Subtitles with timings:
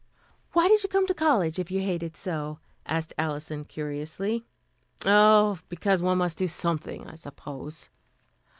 [0.53, 2.57] "Why did you come to college, if you hate it so?"
[2.87, 4.47] asked Alison curiously.
[5.05, 7.89] "Oh, because one must do something, I suppose."